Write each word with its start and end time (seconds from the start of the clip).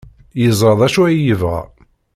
Yeẓra 0.41 0.73
d 0.79 0.81
acu 0.85 1.01
ay 1.03 1.17
yebɣa. 1.27 1.59